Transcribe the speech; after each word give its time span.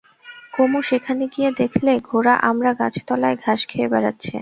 কুমু 0.53 0.79
সেখানে 0.81 1.23
গিয়ে 1.33 1.49
দেখলে 1.51 1.91
ঘোড়া 2.09 2.33
আমড়া-গাছতলায় 2.49 3.37
ঘাস 3.43 3.59
খেয়ে 3.67 3.87
বেড়াচ্ছে। 3.87 4.35